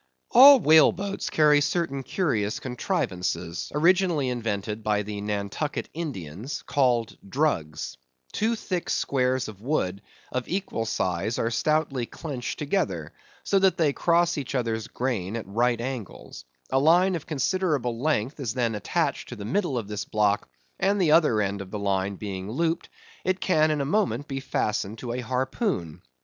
All 0.31 0.59
whaleboats 0.59 1.29
carry 1.29 1.61
certain 1.61 2.01
curious 2.01 2.59
contrivances, 2.59 3.71
originally 3.75 4.29
invented 4.29 4.83
by 4.83 5.03
the 5.03 5.21
Nantucket 5.21 5.89
Indians, 5.93 6.63
called 6.63 7.19
druggs. 7.29 7.97
Two 8.33 8.55
thick 8.55 8.89
squares 8.89 9.47
of 9.47 9.61
wood 9.61 10.01
of 10.31 10.47
equal 10.47 10.87
size 10.87 11.37
are 11.37 11.51
stoutly 11.51 12.07
clenched 12.07 12.57
together, 12.57 13.13
so 13.43 13.59
that 13.59 13.77
they 13.77 13.93
cross 13.93 14.39
each 14.39 14.55
other's 14.55 14.87
grain 14.87 15.35
at 15.35 15.45
right 15.47 15.79
angles; 15.79 16.45
a 16.71 16.79
line 16.79 17.13
of 17.15 17.27
considerable 17.27 17.99
length 18.01 18.39
is 18.39 18.55
then 18.55 18.73
attached 18.73 19.29
to 19.29 19.35
the 19.35 19.45
middle 19.45 19.77
of 19.77 19.87
this 19.87 20.05
block, 20.05 20.49
and 20.79 20.99
the 20.99 21.11
other 21.11 21.39
end 21.41 21.61
of 21.61 21.69
the 21.69 21.77
line 21.77 22.15
being 22.15 22.49
looped, 22.49 22.89
it 23.23 23.39
can 23.39 23.69
in 23.69 23.81
a 23.81 23.85
moment 23.85 24.27
be 24.27 24.39
fastened 24.39 24.97
to 24.97 25.13
a 25.13 25.19
harpoon. 25.21 26.01